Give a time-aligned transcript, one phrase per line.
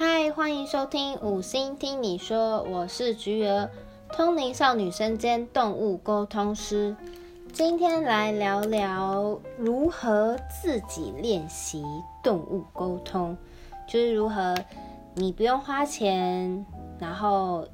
[0.00, 3.68] 嗨，欢迎收听五星听你说，我是菊儿，
[4.12, 6.94] 通灵少女身兼动物沟通师。
[7.52, 11.84] 今天来聊聊如何自己练习
[12.22, 13.36] 动物沟通，
[13.88, 14.54] 就是如何
[15.14, 16.64] 你不用花钱，
[17.00, 17.66] 然后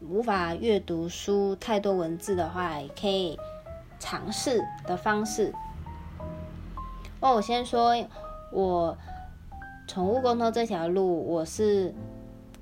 [0.00, 3.36] 无法阅读书太多文字的话，也可以
[3.98, 5.52] 尝试的方式。
[7.18, 7.96] 哦，我先说，
[8.52, 8.96] 我。
[9.86, 11.94] 宠物沟通这条路，我是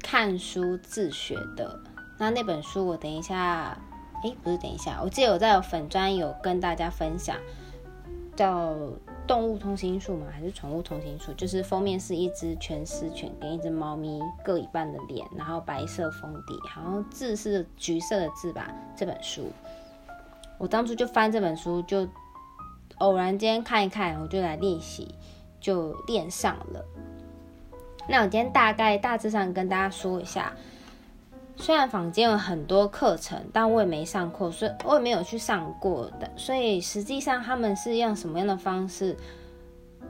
[0.01, 1.79] 看书自学的。
[2.19, 3.79] 那那本书，我等一下，
[4.23, 7.37] 哎，不是等一下，我记得我在粉专有跟大家分享，
[8.37, 8.71] 叫
[9.27, 10.27] 《动物通心术》吗？
[10.33, 11.33] 还是《宠物通心术》？
[11.37, 18.75] 就是封面是一只全狮犬跟一只猫咪各一半的脸，然后白色封底，好像字是橘色的字吧。
[18.97, 19.51] 这本书，
[20.59, 22.07] 我当初就翻这本书，就
[22.99, 25.15] 偶然间看一看，我就来练习，
[25.61, 26.85] 就练上了。
[28.09, 30.53] 那我今天大概大致上跟大家说一下，
[31.57, 36.31] 虽然坊间有很多课程，但我也没上过，所以我也没有去上过的。
[36.37, 39.17] 所以实际上他们是用什么样的方式，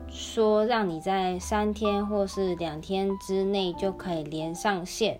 [0.09, 5.19] 说让你在三天或是两天之内就可以连上线？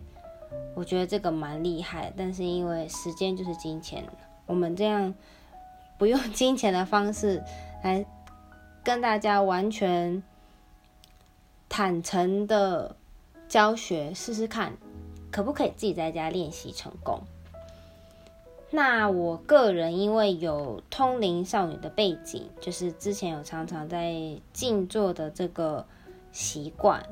[0.75, 4.03] 我觉得这个蛮厉害，但是因为时间就是金钱，
[4.47, 5.13] 我们这样
[5.99, 7.41] 不用 金钱的方式
[7.83, 8.03] 来
[8.83, 10.21] 跟大家完全。
[11.75, 12.95] 坦诚的
[13.47, 14.73] 教学，试试看
[15.31, 17.19] 可不可以自己在家练习成功。
[18.69, 24.13] 那我个人因为有通灵少女的背景，就是之前有常常在
[24.53, 25.83] 静坐的这个
[26.31, 27.03] 习惯，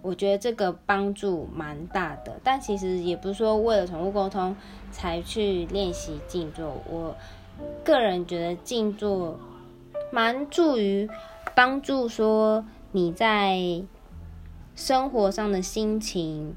[0.00, 2.40] 我觉得这个帮助蛮大的。
[2.42, 4.56] 但其实也不是说为了宠物沟通
[4.90, 7.14] 才去练习静坐，我
[7.84, 9.38] 个人觉得静坐
[10.10, 11.06] 蛮助于
[11.54, 12.64] 帮助说。
[12.92, 13.82] 你在
[14.74, 16.56] 生活上的心情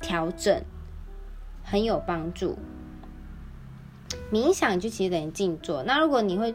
[0.00, 0.62] 调整
[1.62, 2.58] 很有帮助。
[4.32, 5.82] 冥想就其实等于静坐。
[5.84, 6.54] 那如果你会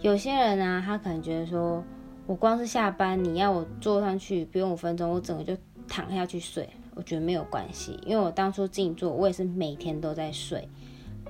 [0.00, 1.82] 有些人啊，他可能觉得说，
[2.26, 5.56] 我光是下班，你要我坐上去不用五分钟，我整个就
[5.88, 6.68] 躺下去睡。
[6.94, 10.68] 我觉得没有关系，因为我当初静坐，我也是每天都在睡。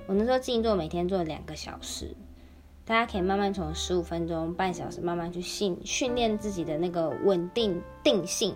[0.07, 2.15] 我那时候静坐，每天做两个小时。
[2.89, 8.55] 大家可以慢慢从十五分钟、半小时慢慢去训训练自己的那个稳定定性，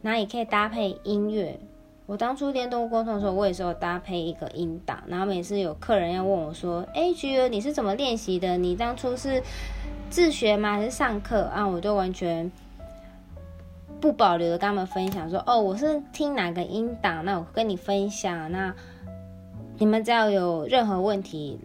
[0.00, 1.60] 那也可以搭配音乐。
[2.06, 5.02] 我当初练动物沟通的时候，我也是有搭配一个音档。
[5.06, 8.56] 然后每次有客人要问我说：“哎，菊儿，你是怎么练习的？
[8.56, 9.42] 你当初是
[10.08, 10.72] 自学吗？
[10.72, 12.50] 还是上课？”啊，我就完全
[14.00, 18.50] 不保留的跟他们分享说：“哦，我是听哪个音档，那我跟你分享。
[18.50, 18.74] 那
[19.76, 21.60] 你们只要有任何问题。”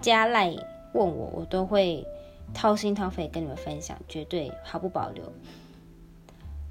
[0.00, 0.54] 加赖
[0.92, 2.06] 问我，我都会
[2.52, 5.32] 掏心掏肺跟你们分享，绝对毫不保留。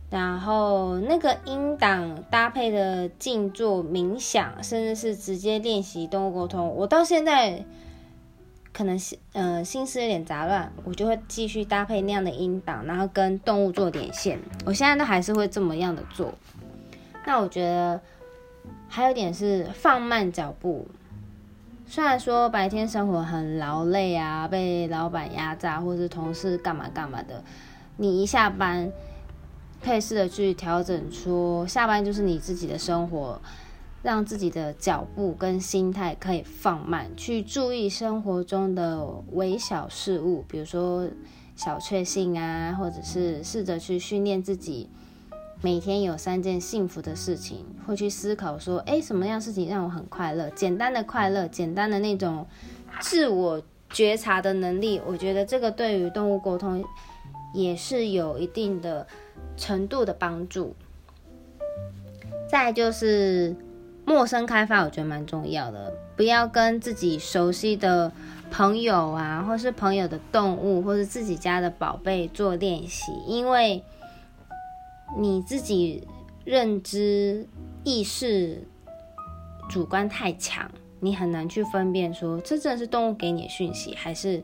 [0.10, 7.66] 然后那个音档搭配的静坐冥想，甚至是直接练习动物沟通，我到现在
[8.72, 14.40] 可能心呃心思有点杂乱，我就会继续搭配那样的音档，然后跟动物做连线。
[14.66, 16.32] 我现在都还是会这么样的做。
[17.26, 18.00] 那我觉得
[18.88, 20.88] 还有一点是放慢脚步。
[21.94, 27.44] 虽然说白天生活很劳累啊，被老板压榨，或是同事干嘛干嘛的，
[27.98, 28.92] 你一下班，
[29.80, 33.40] 可以试着去调整，出下班就是你自己的生活，
[34.02, 41.08] 让自己的脚步跟心态可以放慢，去注意生活中的微小事物，比如说
[41.56, 44.90] 小确幸啊，或者是试着去训练自己。
[45.64, 50.50] 每天有三件幸福的事情，会去思考说，哎，什么样事情让我很快乐？
[50.50, 52.46] 简单的快乐，简单的那种
[53.00, 56.84] 自我觉察的能力，我觉得这个对于动物沟通
[57.54, 59.08] 也是有一定的
[59.56, 60.76] 程度的帮助。
[62.50, 63.56] 再就是
[64.04, 68.12] 陌生开发，我觉得蛮重要的，不要跟自己熟悉的
[68.52, 73.82] 朋友啊，或是朋友的动物，或是自己家的宝贝做练习，因为。
[75.18, 76.08] 你自己
[76.44, 77.48] 认知
[77.84, 78.68] 意识
[79.70, 84.44] 主观太强，你很难去分辨说这真的是动物给你的讯息，还是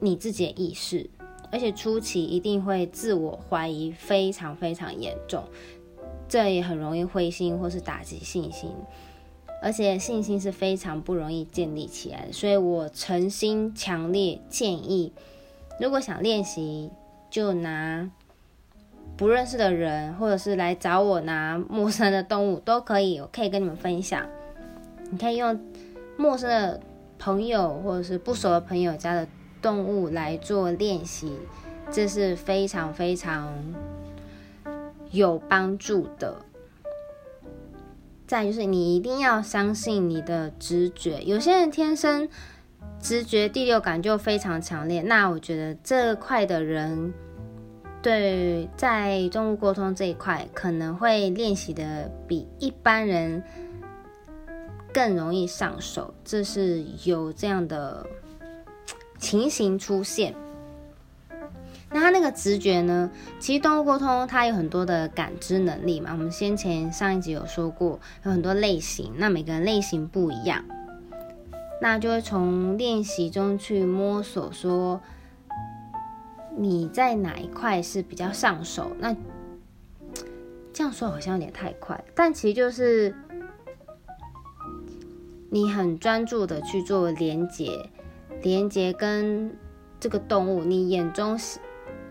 [0.00, 1.08] 你自己的意识。
[1.52, 5.44] 而且初期一定会自我怀疑非常非常严重，
[6.28, 8.70] 这也很容易灰心或是打击信心。
[9.62, 15.12] 而且信心是非常不容易建立起来的，所以我诚心强烈建议，
[15.80, 16.90] 如果想练习，
[17.30, 18.10] 就拿。
[19.20, 24.26] 不认识的人，或者是来找我拿陌生的动物都可以，我可以跟你们分享。
[25.10, 25.60] 你可以用
[26.16, 26.80] 陌生的
[27.18, 29.28] 朋友或者是不熟的朋友家的
[29.60, 31.36] 动物来做练习，
[31.90, 33.52] 这是非常非常
[35.10, 36.36] 有帮助的。
[38.26, 42.26] 再就是你一定要相信你的直觉，有些人天生
[42.98, 47.12] 直觉第六感就非常强烈，那我觉得这块的人
[48.02, 53.42] 对在动物沟通这一块可能会练习的比一般人
[54.92, 58.06] 更容易上手，这是有这样的
[59.18, 60.34] 情形出现。
[61.92, 63.10] 那他那个直觉呢？
[63.40, 66.12] 其实动物沟通它有很多的感知能力嘛。
[66.12, 70.64] 我们先前上一集有说过，有很多类型，那每个人类型不一样，
[71.82, 75.00] 那就会从练习中去摸索，说
[76.56, 78.90] 你在哪一块是比较上手。
[78.98, 79.14] 那
[80.72, 83.14] 这样说好像有点太快，但其实就是
[85.50, 87.90] 你很专注的去做连接，
[88.42, 89.54] 连接跟
[89.98, 91.38] 这个动物，你眼中。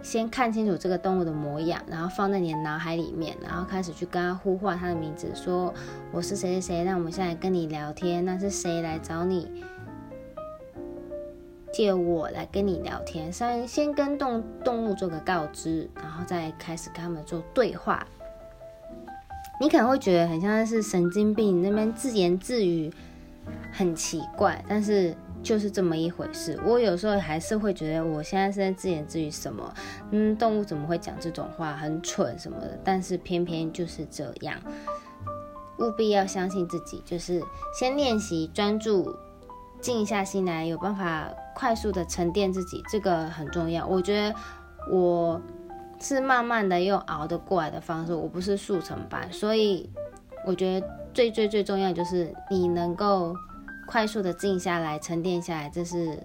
[0.01, 5.73] 先看清楚这个动物的模样，然后放在你的脑海里面，然后开始去跟它呼唤它的名字，说
[6.13, 9.61] 我是谁谁谁，那我们现在跟你聊天，那是谁来找你？
[11.71, 18.05] 借我来跟你聊天，先先跟动动物做个告知，然后再开始跟他们做对话。
[19.61, 22.91] 你可能会觉得很像是神经病那边自言自语，
[23.71, 25.15] 很奇怪，但是。
[25.41, 29.73] 就是这么一回事，我有时候还是会觉得我现在是在自言自语什么，
[30.11, 32.77] 嗯，动物怎么会讲这种话，很蠢什么的。
[32.83, 34.59] 但是偏偏就是这样，
[35.79, 37.41] 务必要相信自己，就是
[37.73, 39.15] 先练习专注，
[39.81, 43.85] 静下心来，有办法快速的沉淀自己，这个很重要。
[43.85, 44.35] 我觉得
[44.91, 45.41] 我
[45.99, 49.89] 是慢慢的又熬得过来的方式，我不是速成班，所以
[50.45, 53.35] 我觉得最最最重要就是你能够。
[53.91, 56.23] 快速的静下来、沉淀下来，这是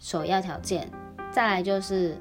[0.00, 0.90] 首要条件。
[1.30, 2.18] 再来就是，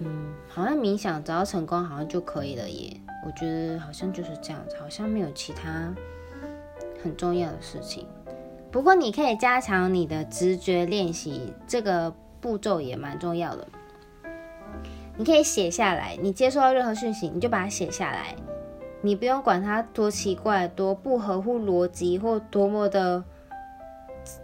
[0.00, 3.00] 嗯，好像冥想只要成功，好像就可以了耶。
[3.24, 5.94] 我觉得好像就是这样子，好像没有其他
[7.04, 8.04] 很重要的事情。
[8.72, 13.68] 不过你可以加强你的直觉练习，这个步骤也蛮重要的。
[15.16, 18.34] 你可以写下来，你接收到任何讯息，你就把它写下来。
[19.00, 23.22] 你不用管它多奇怪、多不合乎逻辑或多么的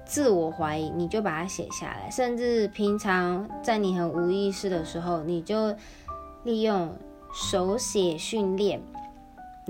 [0.04, 2.08] 自我怀疑，你就把它写下来。
[2.10, 5.74] 甚至平常在你很无意识的时候，你就
[6.44, 6.94] 利用
[7.32, 8.80] 手写训练，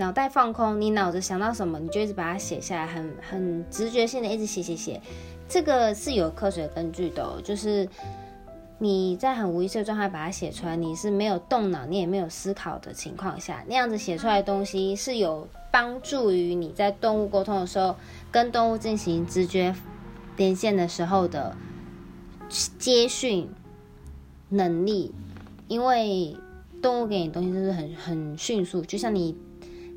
[0.00, 4.99] 脑袋放空，你脑子想到什么，你就一直把它写下来，很很直觉性的一直写写写。
[5.47, 7.87] 这个是有科学根据的，就是。
[8.82, 17.94] 你在很无意识的状态把它写出来，你是没有动脑，你也没有思考的情况下，那样子写出来的东西是有帮助于你在动物沟通的时候，
[18.32, 19.75] 跟动物进行直觉
[20.38, 21.55] 连线的时候的
[22.79, 23.50] 接讯
[24.49, 25.12] 能力，
[25.69, 26.35] 因为
[26.81, 29.37] 动物给你东西就是很很迅速，就像你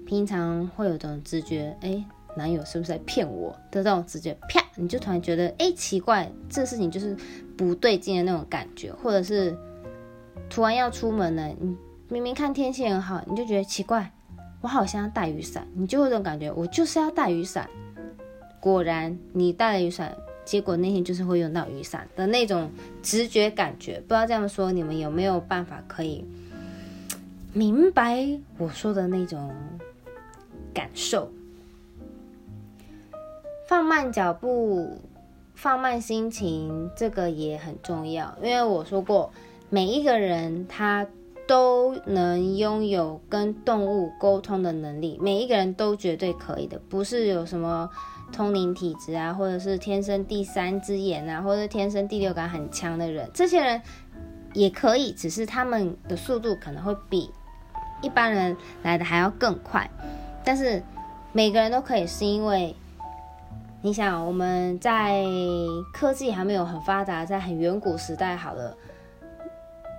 [0.05, 2.03] 平常会有种直觉，哎。
[2.35, 7.15] 男友是不是在骗我的这种直觉，啪，你就突然觉得，哎，奇怪，这事情就是
[7.55, 9.55] 不对劲的那种感觉，或者是
[10.49, 11.77] 突然要出门了，你
[12.09, 14.11] 明明看天气很好，你就觉得奇怪，
[14.61, 17.69] 我好像要带雨伞，你就有种感觉，我就是要带雨伞。
[18.59, 20.11] 果然，你带了雨伞，
[20.43, 22.67] 结果那天就是会用到雨伞的那种
[23.03, 24.01] 直觉感觉。
[24.01, 26.25] 不知道这样说，你们有没有办法可以
[27.53, 28.27] 明白
[28.57, 29.53] 我说的那种
[30.73, 31.29] 感受？
[33.67, 34.97] 放慢脚步，
[35.55, 38.35] 放慢心情，这个也很重要。
[38.41, 39.31] 因为我说过，
[39.69, 41.07] 每一个人他
[41.47, 47.89] 都能拥有跟动物沟通的能力，每一个人都绝对可以的，不是有什么
[48.31, 53.81] 通灵体质啊，或者是天生第三只眼啊，或者天生第六感很强的人，这些人
[54.53, 57.29] 也可以，只是他们的速度可能会比
[58.01, 59.89] 一般人来的还要更快。
[60.43, 60.83] 但是
[61.31, 62.75] 每个人都可以，是因为。
[63.85, 65.25] 你想，我们在
[65.93, 68.77] 科技还没有很发达，在很远古时代，好了，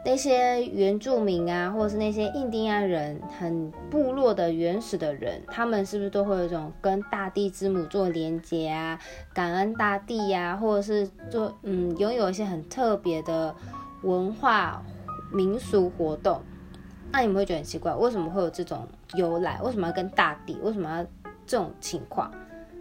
[0.07, 8.99] 那些原住民啊，或者是那些印第安人，很部落的原始的人，他们是不是都会有一种跟大地之母做连接啊，
[9.35, 13.55] 感恩大地呀，或者是做嗯，拥有一些很特别的
[14.03, 14.83] 文化
[15.31, 16.41] 民俗活动？
[17.13, 19.61] 那你们会觉得很奇怪，为什么会有这种由来？
[19.63, 20.59] 为什么要跟大地？
[20.63, 21.07] 为什么要
[21.47, 22.31] 这种情况？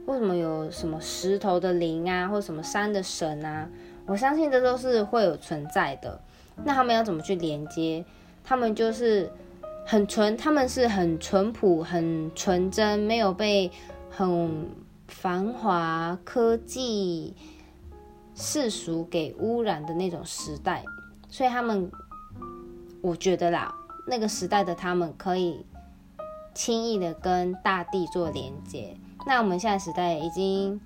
[0.06, 3.70] 为什么有什么石头的灵啊，或什么山的神啊？
[4.06, 6.20] 我相信这都是会有存在的。
[6.66, 8.04] 那他们要怎么去连接？
[8.44, 9.32] 他们就是
[9.86, 13.72] 很纯，他们是很淳朴、很纯真，没有被
[14.10, 14.70] 很
[15.08, 17.34] 繁华科技
[18.36, 20.84] 世俗给污染的那种时代。
[21.30, 21.90] 所以他们，
[23.02, 23.74] 我觉得啦，
[24.06, 25.66] 那个时代的他们可以
[26.54, 28.96] 轻易的跟大地做连接。
[29.26, 30.80] 那我们现在时代已经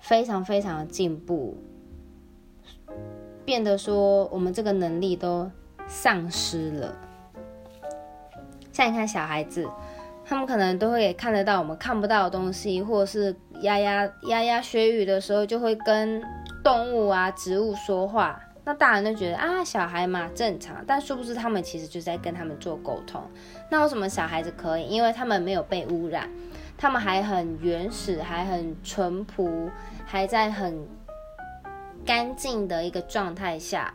[0.00, 1.56] 非常非常的进步，
[3.44, 5.50] 变得说我们这个能力都
[5.86, 6.94] 丧失了。
[8.72, 9.66] 像你看小孩子，
[10.24, 16.22] 他们可能都会看得到我们看不到的东西，或者是牙牙牙牙学语的时候，就会跟
[16.62, 18.38] 动物啊、植物说话。
[18.66, 23.22] 那大人都觉得啊，小孩嘛正常，但殊不知他们其实就在跟他们做沟通。
[23.70, 24.88] 那为什么小孩子可以？
[24.88, 26.28] 因为他们没有被污染。
[26.78, 29.70] 他们还很原始，还很淳朴，
[30.04, 30.86] 还在很
[32.04, 33.94] 干净的一个状态下，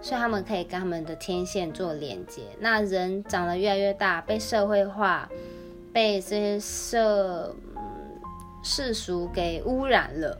[0.00, 2.42] 所以他们可以跟他们的天线做连接。
[2.58, 5.28] 那人长得越来越大，被社会化，
[5.92, 7.54] 被这些社
[8.64, 10.36] 世俗给污染了，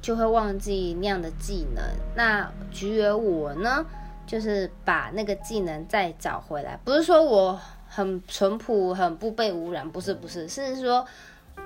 [0.00, 1.84] 就会忘记那样的技能。
[2.14, 3.84] 那菊儿我呢，
[4.26, 7.60] 就是把那个技能再找回来，不是说我。
[7.92, 11.04] 很淳朴，很不被污染，不是不是，是说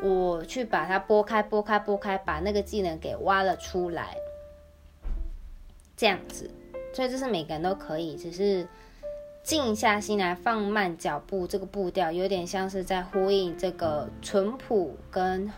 [0.02, 4.16] 我去把它拨开，拨开，拨开，把那个技能给挖了出来，
[5.94, 6.50] 这样子，
[6.94, 8.66] 所以这是每个人都可以，只是
[9.42, 15.52] 静下心来，放慢脚步，这个步调有点像是在呼应这个淳朴跟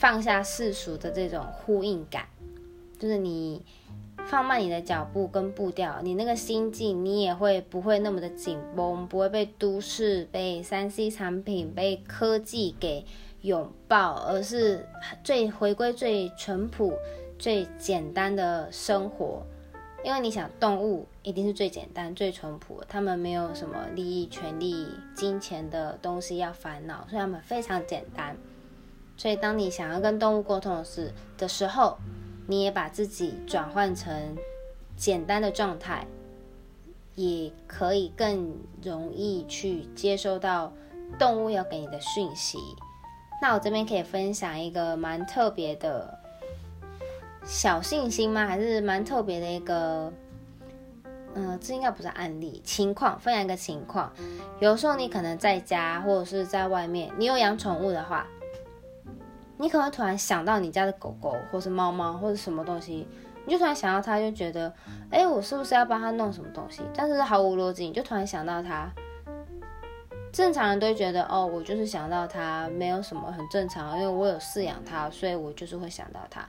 [0.00, 2.26] 放下世俗的这种呼应感，
[2.98, 3.62] 就是你。
[4.26, 13.04] 放慢你的脚步跟步调，你那个心境，你也会不会那么的紧绷，不会被都市、被三 C 产品、被科技给
[13.40, 14.86] 拥抱，而是
[15.24, 16.92] 最回归最淳朴、
[17.38, 19.42] 最简单的生活。
[20.04, 28.36] 因为你想，动物一定是最简单、最淳朴，他们没有什么利益、权利、金钱的东西要烦恼，所以他们非常简单。
[29.20, 31.98] 所以当你想要跟动物沟通时的时候，
[32.46, 34.34] 你也把自己转换成
[34.96, 36.06] 简单的状态，
[37.16, 40.72] 也可以更容易去接收到
[41.18, 42.56] 动物要给你的讯息。
[43.42, 46.18] 那我这边可以分享一个蛮特别的
[47.44, 48.46] 小信心吗？
[48.46, 50.10] 还是蛮特别的一个，
[51.34, 54.10] 嗯，这应该不是案例情况，分享一个情况。
[54.60, 58.26] 有时候你可能在家或者是在外面，你有养宠物的话。
[59.60, 63.06] 你可能突然想到你家的狗狗，或是猫猫，或者什么东西，
[63.44, 64.72] 你就突然想到它，就觉得，
[65.10, 66.80] 哎，我是不是要帮它弄什么东西？
[66.94, 68.90] 但是毫无逻辑，你就突然想到它。
[70.32, 76.48] 正常人都会觉得，哦，我就是想到它，没有什么很正常，因为我有饲养它，所以我就是会想到它。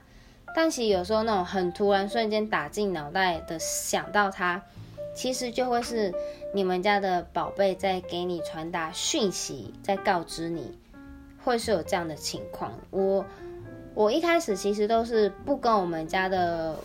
[0.56, 4.62] 但其实有时候那种很突然、瞬间打进脑袋的想到它，
[5.14, 6.14] 其实就会是
[6.54, 10.78] 你们家的宝贝在给你传达讯息，在告知你。
[11.44, 13.24] 会是有这样的情况，我
[13.94, 16.76] 我一开始其实都是不跟我们家的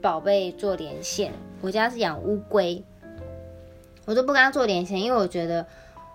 [0.00, 2.82] 宝贝做连线，我家是养乌龟，
[4.04, 5.66] 我都不跟他做连线，因为我觉得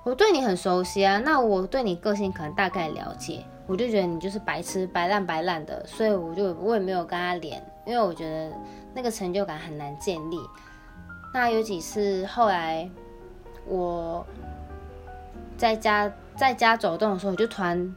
[0.04, 8.56] 我对你很熟悉啊，那我对你个性可能大概了解，我就觉得你就是白痴白烂白烂的，所以我就我也没有跟他连，因为我觉得
[8.94, 10.40] 那个成就感很难建立。
[11.34, 12.90] 那有几次后来
[13.68, 14.26] 我
[15.58, 16.12] 在家。
[16.42, 17.96] 在家走动的时候，我就突然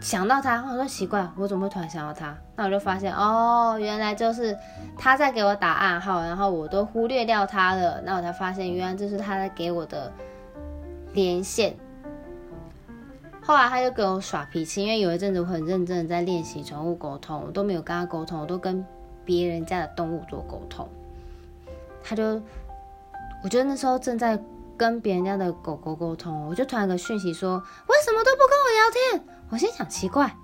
[0.00, 0.64] 想到他。
[0.68, 2.36] 我说奇怪，我怎么会突然想到他？
[2.56, 4.58] 那我就发现，哦，原来就是
[4.98, 8.02] 他在给我打暗号，然后我都忽略掉他了。
[8.04, 10.12] 那我才发现，原来这是他在给我的
[11.12, 11.76] 连线。
[13.40, 18.84] 后来他就跟我耍脾气，因为有一阵子我很认真的在练习宠物沟通，我都没有跟他沟通，我都跟
[19.24, 20.88] 别人家的动物做沟通。
[22.02, 22.42] 他就，
[23.44, 24.36] 我觉得那时候正在。
[24.76, 30.36] 跟别人家的狗狗沟通，我就传个讯息说：“为什么都不跟我聊天？”我心想奇怪，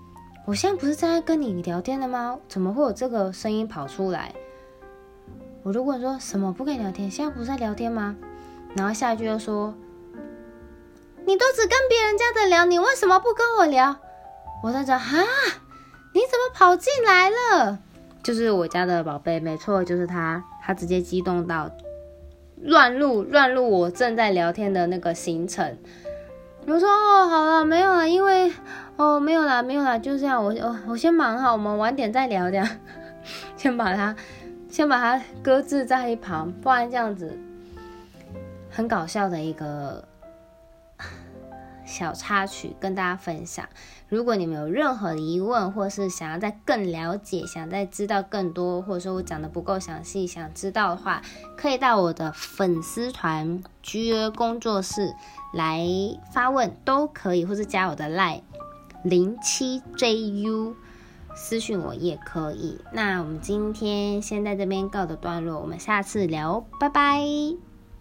[0.46, 2.38] 我现在不是在跟你聊天的吗？
[2.48, 4.34] 怎么会有这个声音跑出来？
[5.62, 7.10] 我就问说：“什么不跟你聊天？
[7.10, 8.16] 现在不是在聊天吗？”
[8.76, 9.74] 然后下一句又说
[11.26, 13.96] ：“你都只跟别人家的聊，你为什么不跟我聊？”
[14.62, 15.18] 我在这哈，
[16.14, 17.78] 你怎么跑进来了？
[18.22, 21.70] 就是我家的宝贝，没错，就是他，他直接激动到。
[22.62, 25.76] 乱入乱入我正在聊天的那个行程，
[26.66, 28.52] 我说哦好了没有了，因为
[28.96, 32.68] 哦没有啦没有啦，就这样我我我先忙哈，我们晚点再聊这样，
[33.56, 34.14] 先把它
[34.68, 37.36] 先把它搁置在一旁，不然这样子
[38.70, 40.04] 很搞笑的一个。
[41.90, 43.68] 小插曲跟大家分享。
[44.08, 51.20] 如果你们有任何疑问，或是想要再更了解，想再知道更多，或者说我讲的不够详细，想知道的话，
[51.56, 55.14] 可以到我的粉丝团“菊儿工作室”
[55.52, 55.86] 来
[56.32, 58.42] 发问，都可以，或是加我的 line
[59.04, 60.74] 零七 ju
[61.34, 62.80] 私讯我也可以。
[62.92, 67.69] 那我们今天先在这边告个段落，我们下次聊，拜拜。